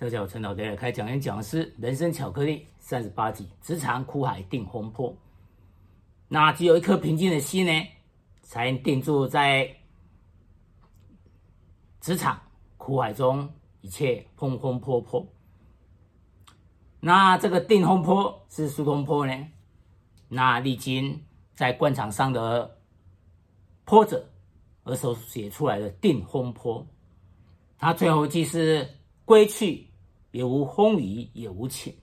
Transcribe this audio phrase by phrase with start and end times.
[0.00, 5.12] 大家好，陈老爹开讲演讲的是人生巧克力三十八集，职场苦海定风波。
[6.28, 7.72] 那只有一颗平静的心呢，
[8.40, 9.68] 才能定住在
[12.00, 12.40] 职场
[12.76, 15.26] 苦海中一切风风波波。
[17.00, 19.48] 那这个定风波是苏东坡呢？
[20.28, 21.20] 那历经
[21.56, 22.78] 在官场上的
[23.84, 24.24] 波折
[24.84, 26.86] 而所写出来的定风波，
[27.76, 28.88] 他最后一句是
[29.24, 29.87] 归去。
[30.30, 31.94] 也无风雨也无晴，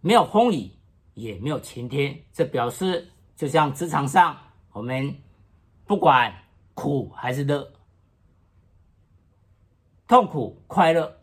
[0.00, 0.70] 没有风雨
[1.14, 2.20] 也没有晴天。
[2.32, 4.36] 这表示，就像职场上，
[4.72, 5.14] 我们
[5.86, 6.34] 不管
[6.74, 7.72] 苦还是乐，
[10.06, 11.20] 痛苦快乐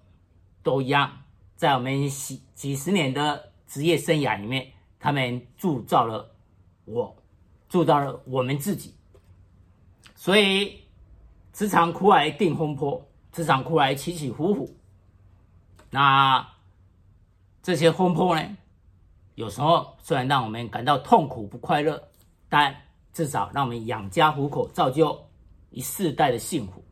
[0.64, 1.24] 都一样，
[1.56, 6.36] 在我们几几十年的职业生涯里面，他们铸造了
[6.86, 7.16] 我，
[7.68, 8.96] 铸造了我们自己。
[10.16, 10.80] 所以，
[11.52, 14.76] 职场苦来定风波，职场苦来起起伏伏。
[15.90, 16.46] 那
[17.64, 18.58] 这些风波呢，
[19.36, 22.02] 有时候虽然让我们感到痛苦不快乐，
[22.50, 22.76] 但
[23.14, 25.26] 至少让我们养家糊口，造就
[25.70, 26.84] 一世代的幸福。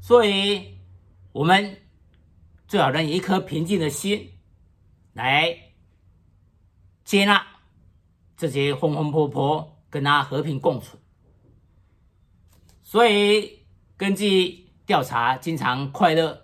[0.00, 0.78] 所以，
[1.32, 1.80] 我们
[2.68, 4.30] 最好能以一颗平静的心
[5.12, 5.56] 来
[7.04, 7.46] 接纳
[8.36, 10.98] 这些风风波波，跟他和平共处。
[12.82, 13.64] 所以，
[13.96, 16.41] 根据调查，经常快乐。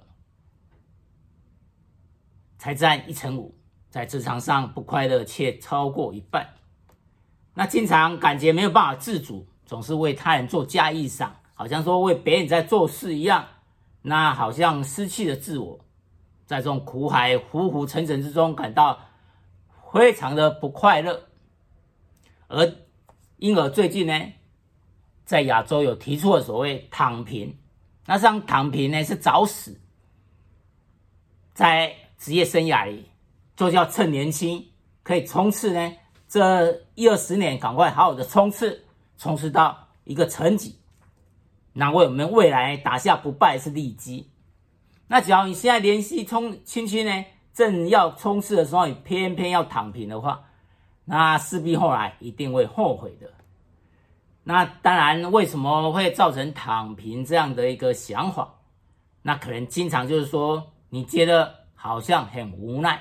[2.59, 3.57] 才占一成五，
[3.89, 6.47] 在职场上不快乐却超过一半。
[7.55, 13.47] 那经常感觉没有办法自主，总是为他人做嫁衣裳，好像说为别人在做事一样，
[14.03, 15.79] 那好像失去了自我，
[16.47, 18.99] 在这种苦海浮浮沉沉之中感到
[19.93, 21.29] 非常的不快乐。
[22.49, 22.75] 而
[23.37, 24.33] 因而最近呢，
[25.25, 27.57] 在亚洲有提出了所谓躺平，
[28.05, 29.81] 那这样躺平呢是找死，
[31.55, 31.95] 在。
[32.19, 33.09] 职业生涯里，
[33.57, 34.67] 就叫趁年轻
[35.05, 35.93] 可以冲刺呢，
[36.29, 38.85] 这一二十年赶快好好的冲刺，
[39.17, 40.77] 冲刺到一个成绩，
[41.73, 44.29] 那为我们未来打下不败是利基。
[45.07, 47.25] 那只要你现在联系冲轻轻呢，
[47.55, 50.45] 正要冲刺的时候，你偏偏要躺平的话，
[51.05, 53.31] 那势必后来一定会后悔的。
[54.43, 58.57] 那当然，为什么会造成躺平这样的一个想法？
[59.23, 61.58] 那可能经常就是说，你觉得。
[61.81, 63.01] 好像很无奈，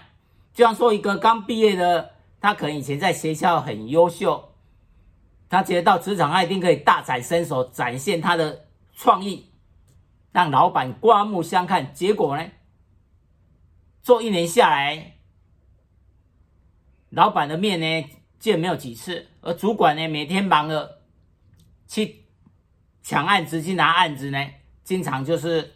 [0.53, 4.53] 就像说一个刚毕业的，他可能以前在学校很优秀，
[5.49, 9.49] 他觉得到职场他一定可以大展身手，展现他的创意，
[10.31, 11.91] 让老板刮目相看。
[11.91, 12.51] 结果呢，
[14.03, 15.16] 做一年下来，
[17.09, 20.99] 老板的面呢见没有几次，而主管呢每天忙着
[21.87, 22.25] 去
[23.01, 24.47] 抢案子、去拿案子呢，
[24.83, 25.73] 经常就是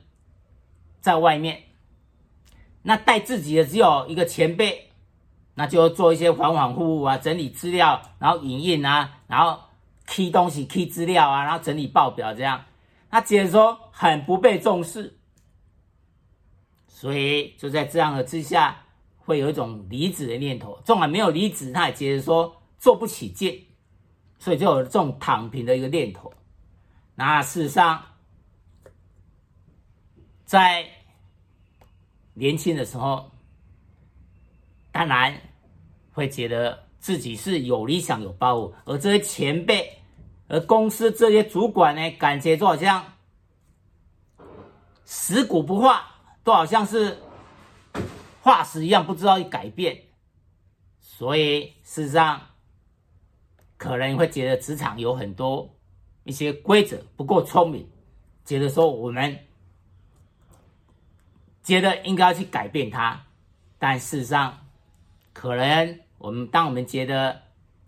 [1.00, 1.64] 在外面。
[2.84, 4.90] 那带自己的只有一个前辈，
[5.54, 9.60] 那就做一些恍恍惚惚啊，整理资料，然后影印啊，然后
[10.08, 12.64] key 东西、key 资料啊，然后整理报表这样。
[13.10, 15.20] 他觉得说很不被重视，
[16.88, 18.84] 所以就在这样的之下，
[19.20, 20.80] 会有一种离职的念头。
[20.86, 23.68] 纵然没有离职，他也觉得说做不起劲，
[24.40, 26.34] 所以就有这种躺平的一个念头。
[27.16, 28.02] 那事实上，
[30.46, 30.88] 在
[32.34, 33.30] 年轻的时候，
[34.92, 35.36] 当然
[36.14, 39.98] 会觉得自己是有理想、有抱负，而这些前辈、
[40.48, 43.04] 而公司这些主管呢，感觉就好像
[45.04, 47.18] 死骨不化，都好像是
[48.42, 50.02] 化石一样，不知道改变。
[51.00, 52.42] 所以事实上，
[53.78, 55.78] 可能会觉得职场有很多
[56.24, 57.90] 一些规则不够聪明，
[58.46, 59.38] 觉得说我们。
[61.64, 63.22] 觉得应该要去改变它，
[63.78, 64.58] 但事实上，
[65.32, 67.42] 可能我们当我们觉得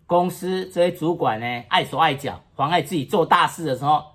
[0.06, 4.06] 公司这些主管呢碍手碍脚，妨碍自己做大事的时候，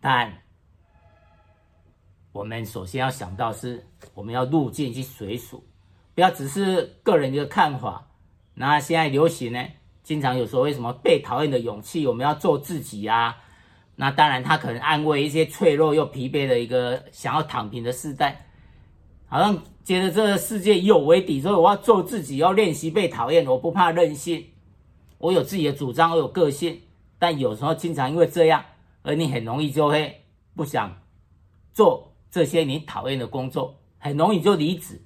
[0.00, 0.32] 但
[2.32, 5.64] 我们首先要想到是，我们要入境去随俗，
[6.14, 8.06] 不要只是个人的看法。
[8.54, 9.66] 那现在流行呢，
[10.02, 13.36] 经常有所谓什么被讨厌的勇气，我们要做自己啊。
[13.96, 18.46] 那当然，他可能安慰一些脆弱又疲惫的一个想要躺平的世代，
[19.26, 24.44] 好像觉得这个世界以我为底，所以我要做自己，要练习被讨厌，我不怕任性，
[25.18, 26.78] 我有自己的主张，我有个性。
[27.18, 28.62] 但有时候经常因为这样，
[29.02, 30.22] 而你很容易就会
[30.54, 30.94] 不想
[31.72, 35.00] 做这些你讨厌的工作，很容易就离职。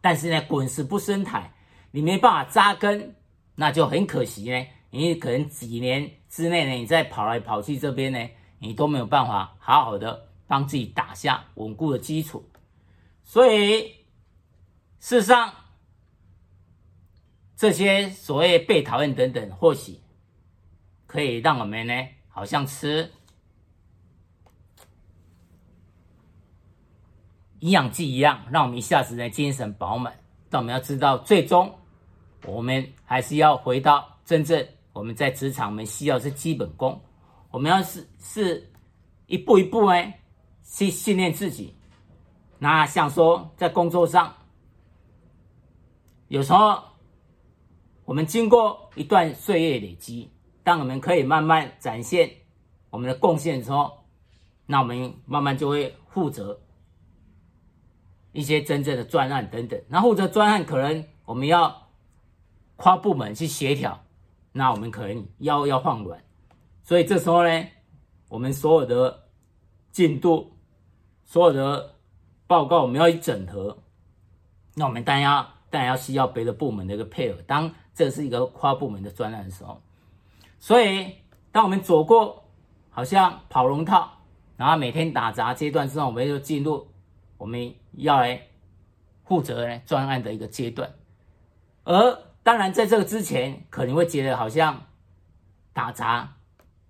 [0.00, 1.52] 但是呢，滚石不生苔，
[1.92, 3.14] 你没办法扎根，
[3.54, 4.66] 那就很可惜呢。
[4.90, 8.30] 你可能几年之内呢，你再跑来跑去这边呢，
[8.60, 12.48] 你都没有办法好好的帮自己打下稳固的基础。
[13.24, 13.96] 所以
[15.00, 15.52] 事实上，
[17.56, 19.98] 这些所谓被讨厌等等，或许
[21.06, 21.92] 可以让我们呢，
[22.28, 23.10] 好像吃
[27.58, 30.14] 营养剂一样，让我们一下子呢精神饱满。
[30.48, 31.76] 但我们要知道，最终
[32.46, 37.00] 我们还是要回到真正我们在职场，我们需要是基本功。
[37.50, 38.72] 我们要是是
[39.26, 40.12] 一步一步呢
[40.62, 41.74] 去训练自己。
[42.58, 44.34] 那像说在工作上，
[46.28, 46.82] 有时候
[48.04, 50.30] 我们经过一段岁月累积，
[50.62, 52.30] 当我们可以慢慢展现
[52.90, 54.04] 我们的贡献的时候，
[54.66, 56.60] 那我们慢慢就会负责
[58.32, 59.80] 一些真正的专案等等。
[59.88, 61.88] 那负责专案，可能我们要
[62.76, 64.04] 跨部门去协调，
[64.52, 66.22] 那我们可能腰要放软。
[66.82, 67.66] 所以这时候呢，
[68.28, 69.24] 我们所有的
[69.90, 70.52] 进度、
[71.24, 71.94] 所有的
[72.46, 73.78] 报告，我们要一整合。
[74.74, 77.40] 那我们当然要，当然要需要别的部门的一个配合。
[77.42, 79.80] 当这是一个跨部门的专案的时候，
[80.58, 81.14] 所以
[81.52, 82.44] 当我们走过
[82.88, 84.10] 好像跑龙套，
[84.56, 86.88] 然后每天打杂阶段之后，我们就进入
[87.36, 88.48] 我们要来
[89.24, 90.92] 负责呢专案的一个阶段。
[91.84, 94.86] 而当然，在这个之前，可能会觉得好像
[95.72, 96.36] 打杂。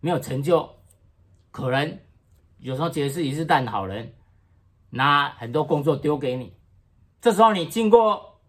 [0.03, 0.77] 没有成就，
[1.51, 1.99] 可能
[2.59, 4.15] 有时候觉得自己是烂好人，
[4.89, 6.55] 拿很多工作丢给你。
[7.21, 8.41] 这时候你经过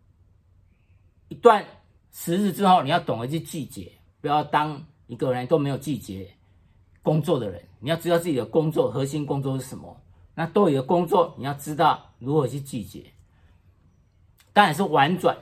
[1.27, 1.65] 一段
[2.13, 6.31] 时日之后，你要懂得去拒绝，不要当一个人都没有拒绝
[7.03, 7.61] 工作的人。
[7.81, 10.01] 你要知道自己的工作核心工作是什么。
[10.33, 13.03] 那多余的工作，你要知道如何去拒绝。
[14.53, 15.37] 当然是婉转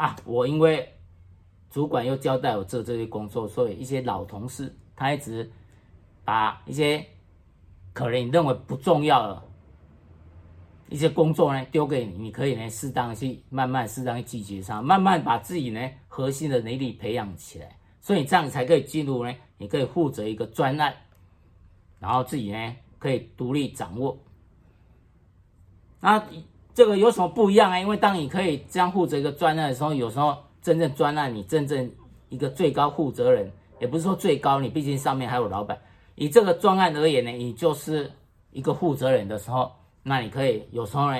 [0.00, 0.16] 啊！
[0.24, 0.94] 我因为
[1.68, 4.74] 主管又交代我做这些工作，所以一些老同事。
[4.96, 5.50] 他一直
[6.24, 7.06] 把一些
[7.92, 9.42] 可能你认为不重要的
[10.88, 20.94] 一些工作呢丢给你，你可以呢适当去慢慢适当去拒绝上，慢慢把自己呢核心的能力培养起来，所以这样才可以进入呢，你可以负责一个专案，
[21.98, 24.18] 然后自己呢可以独立掌握。
[26.00, 26.24] 那
[26.74, 27.78] 这个有什么不一样啊？
[27.78, 31.90] 因为当你可以这样负责一个专案的时候，有时候真正专案你真正
[32.28, 33.50] 一个最高负责人。
[33.80, 35.80] 也不是说最高，你毕竟上面还有老板。
[36.14, 38.12] 以这个专案而言呢，你就是
[38.50, 39.72] 一个负责人的时候，
[40.02, 41.18] 那你可以有时候呢，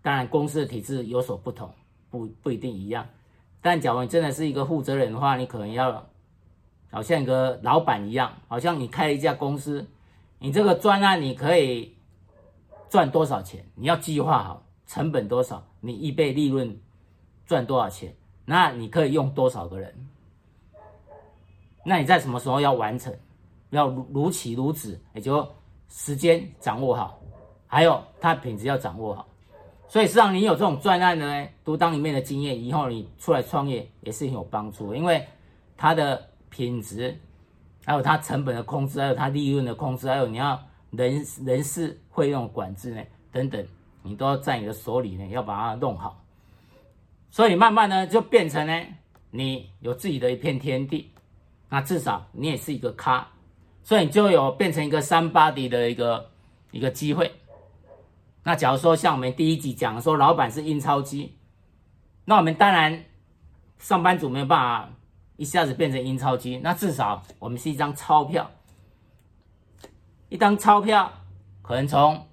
[0.00, 1.70] 当然公司的体制有所不同，
[2.08, 3.06] 不不一定一样。
[3.60, 6.06] 但假如你真的是一个负责人的话，你可能要
[6.90, 9.86] 好像一个老板一样，好像你开一家公司，
[10.38, 11.94] 你这个专案你可以
[12.88, 16.76] 赚多少钱，你要计划好成本多少，你一倍利润
[17.46, 18.12] 赚多少钱，
[18.44, 19.94] 那你可以用多少个人。
[21.84, 23.14] 那你在什么时候要完成？
[23.70, 25.48] 要如如期如此，也就
[25.88, 27.20] 时间掌握好，
[27.68, 29.28] 还有它品质要掌握好。
[29.86, 34.92] 所以实际上你有这种专案的呢，独当一面的经验，以后你出来创业也是很有帮助。
[34.92, 35.24] 因为
[35.76, 37.16] 它的品质，
[37.84, 40.60] 还有它成本的控制，还有它利润的控制，还有你要
[40.90, 43.00] 人人事费用管制呢
[43.30, 43.64] 等等，
[44.02, 46.24] 你都要在你的手里呢，要把它弄好。
[47.30, 48.86] 所以慢慢呢，就变成呢，
[49.30, 51.12] 你有自己的一片天地。
[51.68, 53.28] 那至少你也是一个咖，
[53.84, 56.30] 所以你就有变成一个 somebody 的一个
[56.72, 57.32] 一个机会。
[58.42, 61.36] 那假如说像我们第一集讲的说，老板是印钞机，
[62.24, 63.04] 那我们当然
[63.78, 64.90] 上班族没有办法
[65.36, 68.50] 一下子变成印钞机，那至少我们是一张钞票，
[70.28, 71.12] 一张钞票
[71.62, 72.26] 可能从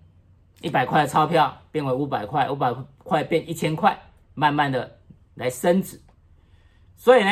[0.62, 3.96] 一百块的钞票变为五百块，五百块变一千块，
[4.34, 4.98] 慢慢的
[5.36, 6.01] 来升值。
[6.96, 7.29] 所以呢，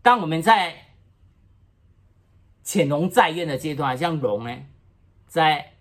[0.00, 0.74] 当我们在
[2.62, 4.50] 潜龙在渊的阶段，像龙呢，
[5.26, 5.74] 在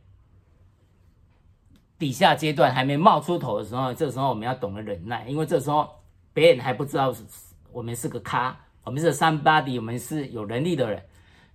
[1.98, 6.04] 底下阶段还没冒出头的时候，这时候我们要懂得忍耐，因为这时候
[6.34, 7.16] 别人还不知道
[7.72, 11.02] 我们是个咖，我们是三八底我们是有能力的人，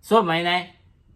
[0.01, 0.67] 所以我们呢，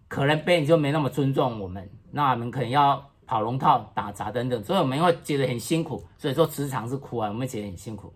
[0.06, 6.02] 可能别人就没那么尊重我们，那我们可能要跑龙套、打杂等等，所以我们会觉得很辛苦。
[6.18, 8.12] 所以说职场是苦啊，我们觉得很辛苦。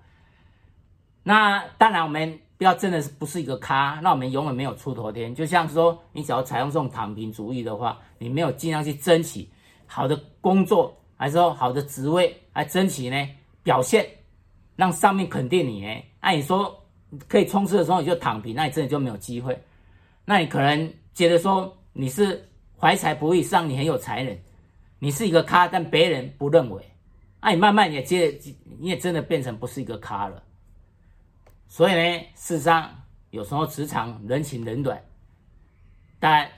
[1.23, 2.39] 那当然我们。
[2.59, 5.35] 不要真的是不是一个咖，那我们永远没有出头天。
[5.35, 9.47] 就像说，你只要采用这种躺平主义的话，你没有尽量去争取
[9.85, 13.29] 好的工作，还是说好的职位，来争取呢
[13.63, 14.09] 表现，
[14.75, 16.03] 让上面肯定你呢。
[16.19, 16.75] 那你说
[17.29, 19.63] 可以冲刺的时候你就躺平，那你真的就没有机会。
[20.25, 22.43] 那你可能觉得说你是
[22.81, 24.35] 怀才不遇，上你很有才能，
[24.99, 26.83] 你是一个咖，但别人不认为，
[27.41, 28.39] 那你慢慢也接，
[28.79, 30.43] 你也真的变成不是一个咖了。
[31.69, 32.91] 所以呢，事实上
[33.31, 35.03] 有时候职场人情冷暖，
[36.19, 36.51] 但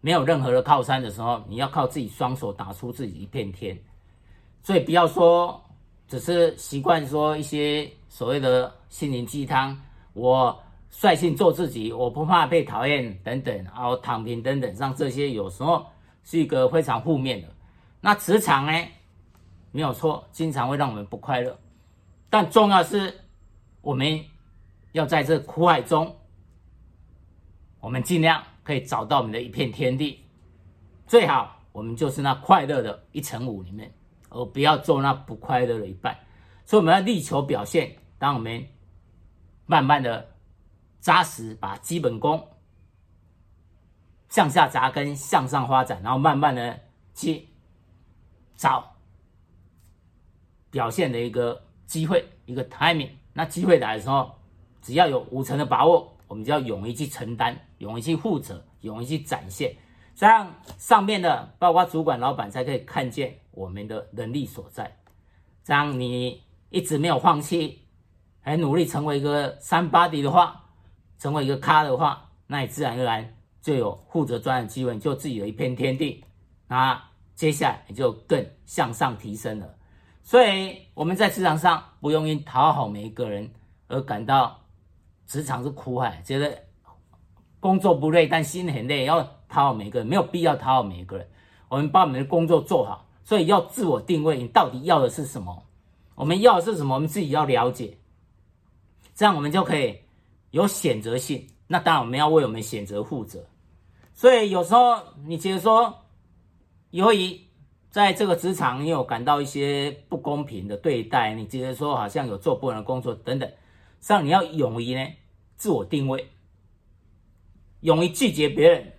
[0.00, 3.76] 没有任何的靠山的时候，你要靠自己双手打出自己一片天。
[4.62, 5.60] 所以不要说
[6.06, 9.76] 只是习惯说一些所谓的心灵鸡汤，
[10.12, 10.56] 我
[10.90, 15.84] 率性做自己，我不怕被讨厌等等，然后躺平等等，让这些有时候
[16.28, 17.48] 是一个非常负面的。
[18.02, 18.72] 那职场呢，
[19.72, 21.58] 没有错，经常会让我们不快乐，
[22.28, 23.18] 但重要是
[23.80, 24.22] 我们
[24.92, 26.14] 要在这苦海中，
[27.80, 30.22] 我们尽量可以找到我们的一片天地，
[31.06, 33.90] 最好我们就是那快乐的一成五里面。
[34.30, 36.14] 而不要做那不快乐的一半，
[36.66, 37.96] 所以我们要力求表现。
[38.18, 38.62] 当我们
[39.64, 40.28] 慢慢的
[41.00, 42.46] 扎实把基本功
[44.28, 46.78] 向下扎根、向上发展，然后慢慢的
[47.14, 47.48] 去
[48.56, 48.96] 找
[50.70, 53.10] 表现的一个机会、一个 timing。
[53.32, 54.34] 那机会来的时候，
[54.82, 59.74] 只要有五成的把握，我们就要勇于去承担、勇于去负责、勇于去展现。
[60.14, 64.98] 这样上面的，包括主管、老板，才可以看见我们的能力所在。
[65.62, 67.82] 这样你一直没有放弃，
[68.40, 70.64] 还努力成为一个三八底的话，
[71.18, 76.24] 成为一个咖的话，那你自然而然就有负责专案机会，就自己的一片天地。
[76.66, 77.02] 那
[77.34, 79.74] 接下来你就更向上提升了。
[80.22, 83.50] 所以我们在职场上不用因讨好每一个人
[83.86, 84.60] 而感到
[85.26, 86.64] 职场是苦海，觉得
[87.60, 89.26] 工作不累，但心很累，要。
[89.50, 91.26] 讨好每一个人，没有必要讨好每一个人。
[91.70, 95.64] 我们把我们的工作做好，所以要自我定位，你到底要的是什么？
[96.16, 96.96] 我们要的是什么？
[96.96, 97.96] 我们自己要了解，
[99.14, 100.00] 这样我们就可以
[100.50, 101.48] 有选择性。
[101.68, 103.46] 那当然，我们要为我们选择负责。
[104.12, 106.02] 所以有时候你觉得说，
[106.90, 107.40] 由于
[107.88, 113.48] 在这个职场你有感到一些不公平的对待，你觉得说好像有做不完的工作等等，
[114.00, 115.06] 这样你要勇于呢
[115.56, 116.28] 自我定位，
[117.80, 118.92] 勇于拒绝别人。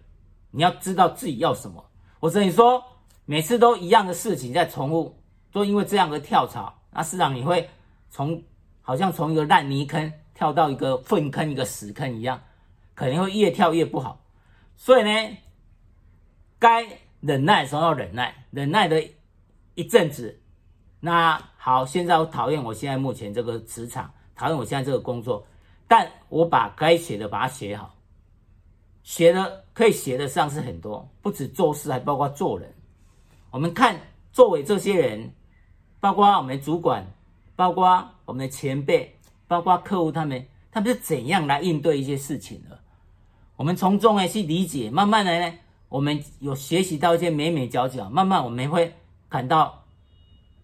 [0.51, 1.85] 你要知道自己要什么。
[2.19, 2.83] 我跟你说，
[3.25, 5.15] 每次都一样的事情在重复，
[5.51, 7.69] 都因为这样的跳槽，那事实上你会
[8.09, 8.41] 从
[8.81, 12.41] 好像从一个烂泥坑跳到一个粪坑、一个屎坑一样，
[12.99, 14.19] 可能会越跳越不好。
[14.75, 15.37] 所以呢，
[16.59, 16.85] 该
[17.21, 19.01] 忍耐时候要忍耐，忍耐的
[19.75, 20.37] 一阵子。
[20.99, 25.47] 那好，现在我讨厌我现在目前这个职场，讨厌我现在这个工作，
[25.87, 27.95] 但我把该写的把它写好。
[29.01, 32.69] 写的可以写的上是很多，不止做事，还包括做人。
[33.49, 33.97] 我们看
[34.33, 35.33] 作为这些人，
[36.01, 37.09] 包括我们主管，
[37.55, 42.77] 包括我们的前辈，包括客户，他们他们是怎样来应对一些事情的？
[43.59, 45.53] 我们从中呢去理解，慢慢的呢，
[45.89, 48.89] 我们有学习到一些美美角角，慢慢我们会
[49.27, 49.85] 感到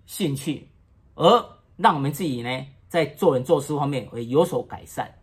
[0.06, 0.66] 兴趣，
[1.16, 5.14] 而让我们自己呢在做人做事方面会有所改善，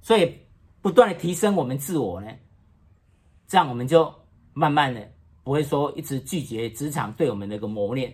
[0.00, 0.34] 所以
[0.80, 2.28] 不断的提升我们自我呢。
[3.46, 4.10] 这样我们就
[4.54, 5.06] 慢慢的
[5.44, 8.10] 不会说一直拒绝职场对我们的一个磨练。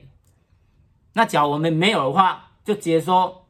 [1.13, 3.47] 那假如我们没有的话，就直接说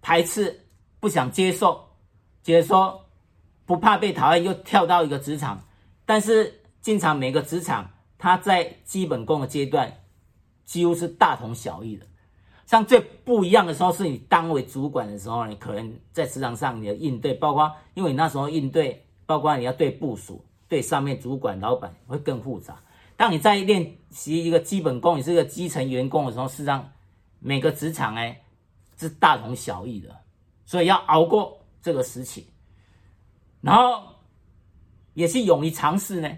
[0.00, 0.66] 排斥，
[0.98, 1.88] 不想接受，
[2.42, 3.01] 直接说
[3.72, 5.64] 不怕被讨厌，又跳到一个职场。
[6.04, 10.00] 但是经常每个职场，它在基本功的阶段
[10.66, 12.04] 几乎是大同小异的。
[12.66, 20.44] 像最不一样的时候，是你当为主管的时候，你可能在职场上你的应对，包括因为你那时候应对，包括你要对部署。
[20.68, 22.78] 对上面主管、老板会更复杂。
[23.16, 26.90] 当你在练习一个基本功，你是一个基层员工的时候，事实上
[27.38, 28.42] 每个职场哎
[28.98, 30.14] 是大同小异的，
[30.66, 32.46] 所以要熬过这个时期，
[33.62, 34.02] 然后
[35.14, 36.30] 也是勇于尝试呢，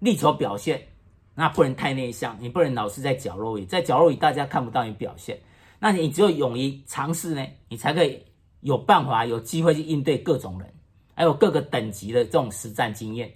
[0.00, 0.88] 力求表现。
[1.34, 5.40] 那不能太内向，你不能老是在角落里，在角落里大家看不到你表现。
[5.78, 8.20] 那你只有勇于尝试呢，你才可以
[8.60, 10.74] 有办法、有机会去应对各种人。
[11.14, 13.30] 还有各个等级的这种实战经验，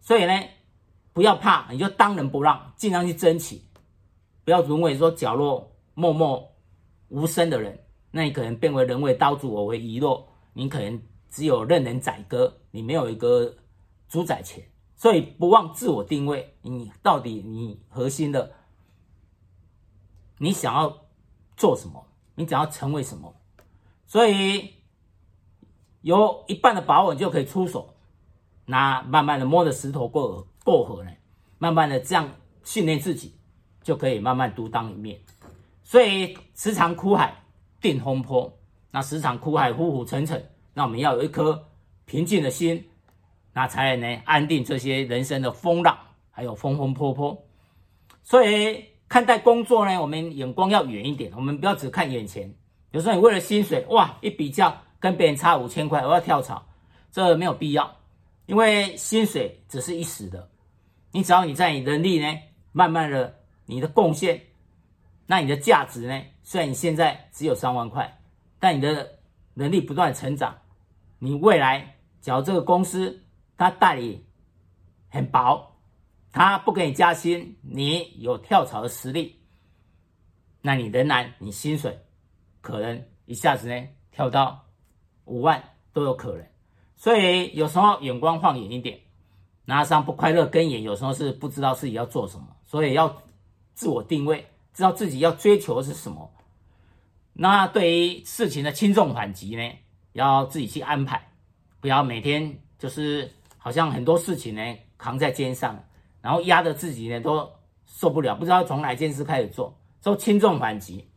[0.00, 0.32] 所以呢，
[1.12, 3.60] 不要怕，你就当仁不让，尽量去争取，
[4.44, 6.44] 不要沦为说角落默默
[7.10, 7.78] 无声的人，
[8.10, 11.00] 那你可能变为人为刀俎，我为鱼肉，你可能
[11.34, 13.56] 只有任人宰割，你没有一个
[14.08, 14.62] 主宰权，
[14.94, 18.52] 所以不忘自我定位，你到底你核心的，
[20.38, 21.06] 你想要
[21.56, 23.34] 做什么，你想要成为什么，
[24.06, 24.74] 所以。
[26.04, 27.94] 有一半的把握，你就可以出手，
[28.66, 31.10] 那慢慢的摸着石头过，过河呢，
[31.56, 32.28] 慢慢的这样
[32.62, 33.34] 训练自己，
[33.82, 35.18] 就可以慢慢独当一面。
[35.82, 37.42] 所以时常苦海
[37.80, 38.52] 定风波，
[38.90, 41.66] 那时常苦海浮浮沉沉，那我们要有一颗
[42.04, 42.84] 平静的心，
[43.52, 45.96] 那才能安定这些人生的风浪，
[46.30, 47.42] 还有风风波波。
[48.22, 52.54] 所以看待工作呢，我们眼光要远一点，我们不要只看眼前。
[52.90, 54.76] 有时候你为了薪水，哇，一比较。
[55.00, 56.66] 跟别人差五千块，我要跳槽，
[57.12, 57.94] 这没有必要。
[58.46, 60.48] 因为薪水只是一时的，
[61.12, 62.38] 你只要你在你能力呢，
[62.72, 64.40] 慢慢的你的贡献，
[65.26, 68.18] 那你的价值呢，虽然你现在只有三万块，
[68.58, 69.06] 但你的
[69.52, 70.56] 能力不断成长，
[71.18, 73.22] 你未来假如这个公司
[73.56, 74.24] 它待你
[75.08, 75.76] 很薄，
[76.32, 79.40] 他不给你加薪，你有跳槽的实力，
[80.60, 82.00] 那你仍然你薪水
[82.60, 84.64] 可能一下子呢跳到
[85.24, 86.44] 五万都有可能。
[86.96, 88.98] 所以有时候眼光放远一点，
[89.66, 93.22] 拿上不快乐根源，有时候是不知道自己要做什么，所以要
[93.74, 96.32] 自我定位，知道自己要追求的是什么。
[97.32, 99.70] 那对于事情的轻重缓急呢，
[100.14, 101.24] 要自己去安排，
[101.80, 105.78] 不要每天就是好像很多事情呢扛在肩上，
[106.20, 107.48] 然后压得自己呢都
[107.86, 111.08] 受不了，不知道从哪件事开始做，说轻重缓急。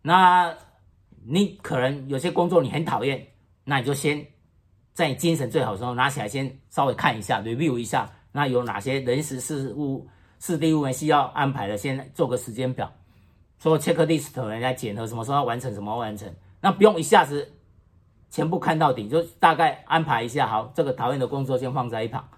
[0.00, 0.56] 那
[1.26, 3.26] 你可能有些工作你很讨厌，
[3.64, 4.24] 那你就先。
[4.94, 10.08] 在你精神最好的时候，拿起来先稍微看一下，review 一下，那有哪些人事事务、
[10.38, 12.88] 事地务需要安排的，先做个时间表，
[13.58, 17.50] 说 checklist 人家检核什么时候要完成，什么完成，那不用一下子
[18.34, 22.28] 全部看到底，就大概安排一下，好，这个讨厌的工作先放在一旁，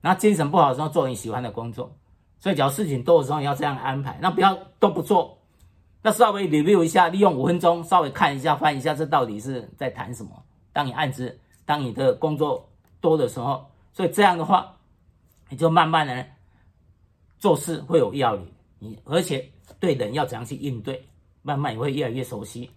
[0.00, 1.92] 那精神不好的时候做你喜欢的工作，
[2.38, 5.36] 所以只要事情多的时候你要这样安排，那不要都不做，
[6.00, 10.30] 那稍微 review 一下，利用五分钟稍微看一下、翻一下，这到底是在谈什么，
[10.72, 11.36] 当你案子。
[11.64, 12.68] 当你的工作
[13.00, 14.76] 多的时候，所以这样的话，
[15.48, 16.26] 你就慢慢的
[17.38, 21.06] 做事会有要领，你而且对人要怎样去应对，
[21.40, 22.68] 慢慢也会越来越熟悉。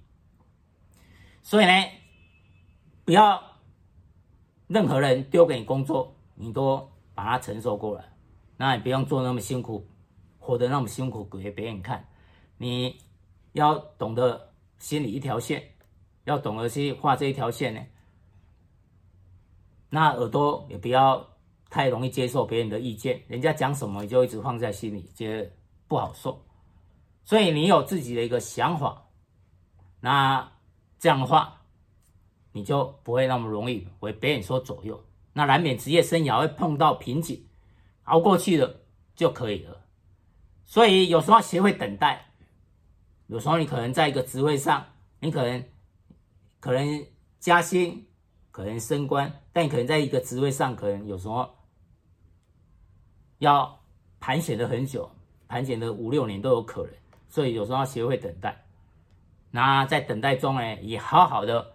[1.42, 1.72] 所以呢，
[3.06, 3.42] 不要
[4.68, 8.04] 任何人丢给你工作，你都把它承受过来，
[8.58, 9.88] 那你不用做那么辛苦，
[10.40, 12.08] 活得那么辛苦给别人看。
[12.58, 13.00] 你
[13.54, 15.64] 要懂得心里一条线，
[16.24, 17.82] 要懂得去画这一条线呢。
[19.90, 21.26] 那耳朵也不要
[21.70, 25.52] 太容易接受别人的意见，人家讲什么你就一直放在心里，觉得
[25.88, 26.44] 不好受。
[27.24, 29.10] 所以你有自己的一个想法，
[30.00, 30.52] 那
[30.98, 31.62] 这样的话，
[32.56, 35.04] 你就不会那么容易为别人所左右。
[35.34, 37.46] 那难免职业生涯会碰到瓶颈，
[38.06, 38.80] 熬过去了
[39.14, 39.82] 就可以了。
[40.66, 42.32] 所以有时候学会等待，
[43.28, 44.86] 有时候你可能在一个职位上，
[45.20, 45.64] 你可能
[46.60, 47.06] 可能
[47.40, 48.08] 加薪。
[48.52, 51.54] 可能升官，但可能在一个职位上，可能有时候
[53.40, 53.82] 要
[54.22, 55.12] 盘旋的很久，
[55.50, 56.94] 盘旋的五六年都有可能，
[57.28, 58.64] 所以有时候要学会等待。
[59.52, 61.75] 那在等待中呢，也好好的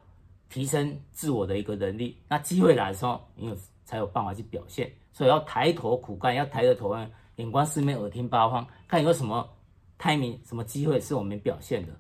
[0.51, 2.15] 提升自我的一个能力。
[2.29, 4.93] 那机会来的时候，你有才有办法去表现。
[5.11, 6.95] 所以要抬头苦干，要抬着头，
[7.37, 9.49] 眼观四面，耳听八方，看有什么
[9.97, 11.93] 排名什么机会是我们表现的。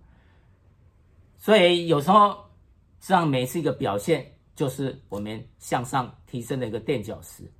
[1.38, 2.36] 所以有时候
[3.06, 4.30] 让每次一个表现。
[4.56, 7.50] 就是我们向上提升的一个垫脚石。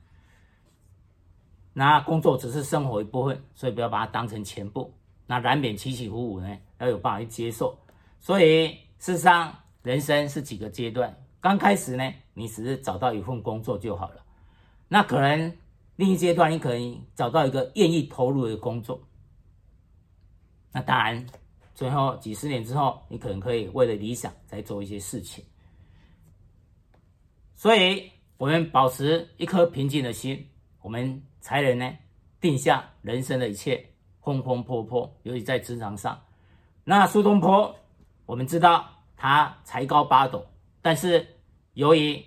[1.72, 4.92] 那工作只是生活一部分，所以不要把它当成全部。
[5.26, 7.74] 那难免起起伏伏呢，要有办法去接受。
[8.18, 11.14] 所以事实上，人生是几个阶段。
[11.40, 14.22] 刚开始呢，你只是找到一份工作就好了。
[14.88, 15.56] 那可能
[15.96, 19.00] 另一阶段，你可能找到一个愿意投入的工作。
[20.72, 21.26] 那当然，
[21.74, 25.44] 最后几十年之后，你可能可以为了理想再做一些事情。
[27.54, 30.46] 所以，我们保持一颗平静的心，
[30.82, 31.90] 我们才能呢
[32.40, 33.84] 定下人生的一切
[34.20, 35.10] 风风波波。
[35.22, 36.20] 尤其在职场上，
[36.84, 37.74] 那苏东坡，
[38.26, 38.88] 我们知道
[39.20, 40.46] 他才高八斗，
[40.80, 41.36] 但是
[41.74, 42.24] 由于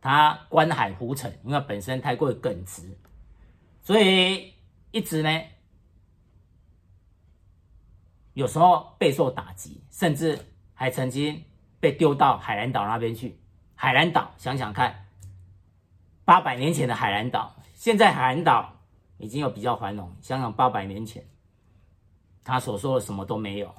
[0.00, 2.98] 他观海浮沉，因为本身太过耿直，
[3.82, 4.54] 所以
[4.90, 5.42] 一直呢
[8.32, 10.38] 有时候备受打击，甚至
[10.72, 11.44] 还曾经
[11.78, 13.38] 被丢到海南岛那边去。
[13.74, 15.08] 海南岛，想想看，
[16.24, 18.76] 八百年前的海南岛，现在海南岛
[19.18, 20.10] 已经有比较繁荣。
[20.22, 21.22] 想想八百年前，
[22.42, 23.74] 他所说的什么都没有，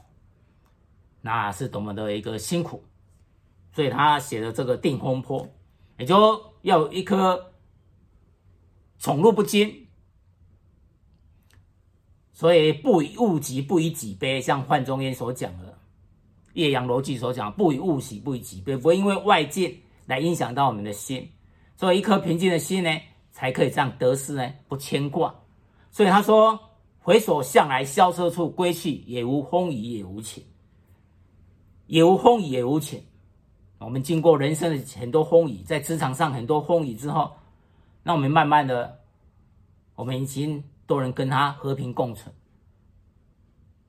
[1.21, 2.83] 那是多么的一个辛苦。
[3.73, 5.45] 所以他写的这个《定风波》，
[5.97, 7.51] 也就要有一颗
[8.99, 9.87] 宠辱不惊，
[12.33, 15.67] 所以不以物喜，不以己悲，像范仲淹所讲的
[16.53, 19.77] 《岳阳楼记》所讲，不以物喜，不以己悲，不会因为外界。
[20.07, 21.31] 来影响到我们的心，
[21.77, 22.89] 所以一颗平静的心呢，
[23.31, 25.33] 才可以这样得失呢不牵挂。
[25.89, 26.59] 所以他说
[26.99, 30.43] ：“回首向来萧瑟处，归去，也无风雨也无晴，
[31.91, 33.03] 也无风雨也无晴。”
[33.79, 37.31] 我们经过人生的很多风雨，在职场上很多风雨之后，
[38.03, 38.99] 那我们慢慢的，
[39.95, 42.33] 我们已经都能跟他和平共存，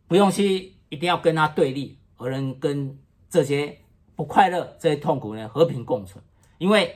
[0.08, 2.98] 不用去一定要跟他对立，而能跟
[3.30, 3.78] 这些。
[4.14, 6.22] 不快乐，这些痛苦呢，和平共存，
[6.58, 6.94] 因为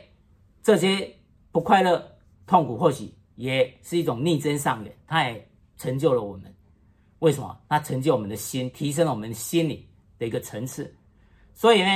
[0.62, 1.10] 这些
[1.50, 2.06] 不快乐、
[2.46, 6.54] 痛苦，或许也是一种逆增上缘，它也成就了我们。
[7.20, 7.58] 为什么？
[7.70, 9.82] 它成就我们的心，提升了我们的心灵
[10.18, 10.94] 的一个层次。
[11.54, 11.88] 所以呢，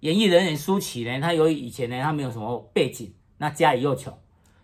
[0.00, 4.16] 演艺人员舒淇呢，他由于以前呢，他没有什么背景，那家里又穷，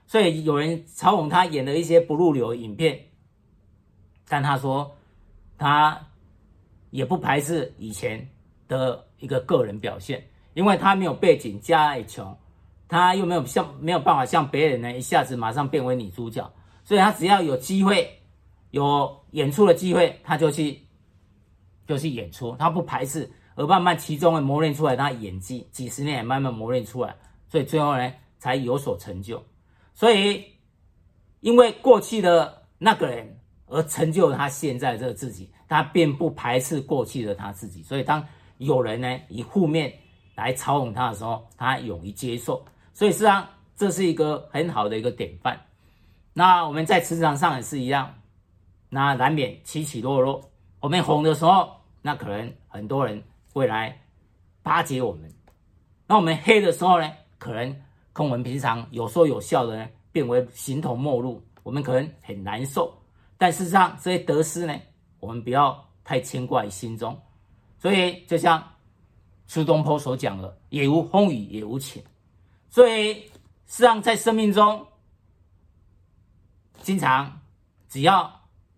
[0.06, 2.98] 所以有人嘲讽他演的一些不入流的影片。
[4.28, 4.96] 但他说，
[5.56, 6.06] 他
[6.90, 8.28] 也不排斥以前
[8.66, 12.36] 的一个个人表现，因为他没有背景，家里穷，
[12.88, 16.52] 他又没有像没有办法像别人呢一下子马上变为女主角，
[16.84, 18.20] 所以他只要有机会，
[18.70, 20.82] 有演出的机会，他就去
[21.88, 27.16] 就去演出，他不排斥，而慢慢其中的磨练出来他演技，几十年也慢慢磨练出来，
[27.48, 29.44] 所以最后呢才有所成就。
[29.92, 30.44] 所以
[31.40, 33.34] 因为过去的那个人。
[33.70, 39.92] 而成就他现在这个自己，他并不排斥过去的他自己，所以当有人呢以负面
[40.34, 43.46] 来嘲讽他的时候，他勇于接受，所以实际上
[43.76, 45.60] 这是一个很好的一个典范。
[46.32, 48.14] 那我们在职场上也是一样，
[48.88, 50.50] 那难免起起落落。
[50.80, 51.70] 我们红的时候，
[52.08, 53.94] 那可能很多人会来
[54.62, 55.28] 巴结我们；
[56.06, 57.82] 那我们黑的时候呢，可能
[58.14, 62.98] 跟我们平常有说有笑的呢，变为形同陌路，我们可能很难受。
[63.36, 64.74] 但事实上，这些得失呢，
[65.20, 67.14] 我们不要太牵挂于心中。
[67.76, 68.66] 所以，就像
[69.46, 72.02] 苏东坡所讲的，“也无风雨也无晴”。
[72.70, 73.12] 所以，
[73.66, 74.86] 实上在生命中，
[76.80, 77.38] 经常
[77.86, 78.32] 只要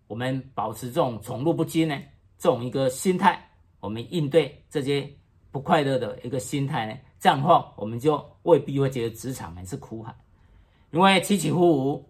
[0.08, 1.96] 我们保持这种宠辱不惊呢，
[2.40, 3.50] 这种一个心态，
[3.81, 5.07] 我们应对这些
[5.53, 10.14] 不快乐的一个心态呢，这样的话，我们就未必会觉得职场呢是苦海，
[10.90, 12.09] 因为起起伏伏，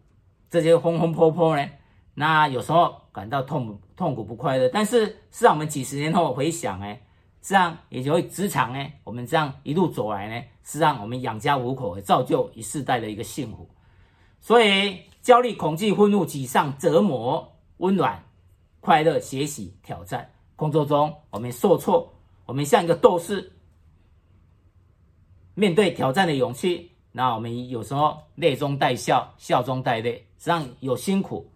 [0.49, 1.69] 这些风风波波呢。
[2.15, 6.97] 那有时候感到痛痛苦不快乐，但是是让我们几十年后回想，呢，
[7.43, 13.69] 这样也就会职场呢，我们这样一路走来呢，是让我们养家糊口，造就一世代的一个幸福。
[14.41, 18.25] 所以焦虑、恐惧、愤怒、沮丧、折磨、温暖、
[18.81, 22.13] 快乐、学习、挑战，工作中我们受挫，
[22.47, 23.53] 我们像一个斗士，
[25.55, 26.91] 面对挑战的勇气。
[27.13, 31.51] 那我们有时候泪中带笑，笑中带泪，实际上有辛苦。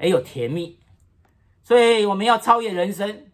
[0.00, 0.76] 也有甜蜜，
[1.62, 3.24] 所以我们要超越人生，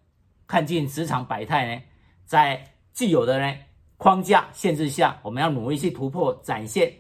[0.46, 1.82] 看尽职场百态呢。
[2.26, 3.56] 在既有的呢
[3.96, 6.92] 框架限制下，我们要努力去突破，展现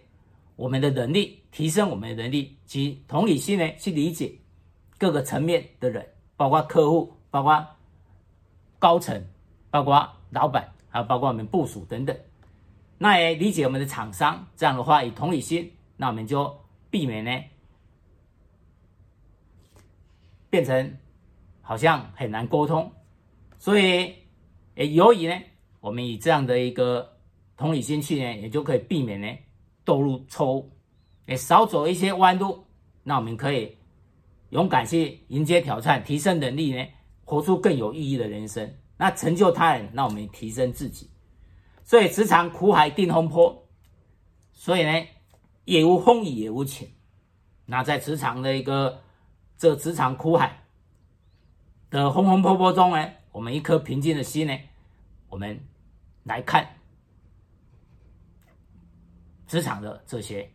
[0.56, 4.32] 我们的能力，提升我们的能力及同理心呢，去理解
[4.98, 6.06] 各个层面的人，
[6.36, 7.66] 包括客户，包括
[8.78, 9.24] 高层，
[9.70, 12.16] 包括老板，还有包括我们部署等等。
[12.98, 16.58] 那也理解我们的厂商，这样的话以同理心，那我们就
[16.90, 17.44] 避免呢。
[20.50, 20.96] 变成
[21.60, 22.90] 好像很难沟通，
[23.58, 24.14] 所以，
[24.76, 25.38] 诶，由于呢，
[25.80, 27.16] 我们以这样的一个
[27.56, 29.28] 同理心去呢，也就可以避免呢
[29.84, 30.72] 堕入错误，
[31.26, 32.64] 也少走一些弯路。
[33.02, 33.76] 那我们可以
[34.50, 36.86] 勇敢去迎接挑战，提升能力呢，
[37.24, 38.76] 活出更有意义的人生。
[38.96, 41.10] 那成就他人，那我们提升自己。
[41.84, 43.68] 所以职场苦海定风波，
[44.52, 45.06] 所以呢，
[45.64, 46.88] 也无风雨也无晴。
[47.66, 49.02] 那在职场的一个。
[49.60, 50.62] 这职场苦海
[51.90, 54.56] 的风风波波中呢，我们一颗平静的心呢，
[55.28, 55.58] 我们
[56.22, 56.76] 来看
[59.48, 60.52] 职场的这些，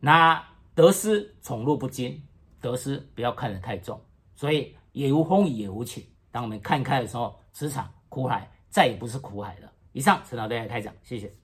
[0.00, 0.42] 那
[0.74, 2.22] 得失宠辱不惊，
[2.60, 4.00] 得失不要看得太重，
[4.34, 6.04] 所以也无风雨也无晴。
[6.30, 9.72] 当我们看开的时候，职场苦海再也不是苦海了。
[9.92, 11.39] 以上陈老戴开讲，谢谢。